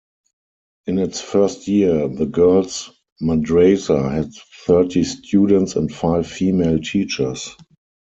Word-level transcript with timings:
In 0.87 0.97
its 0.97 1.21
first 1.21 1.67
year, 1.67 2.07
the 2.07 2.25
girl's 2.25 2.89
madrasa 3.21 4.11
had 4.11 4.33
thirty 4.65 5.03
students 5.03 5.75
and 5.75 5.93
five 5.93 6.25
female 6.25 6.79
teachers. 6.79 7.55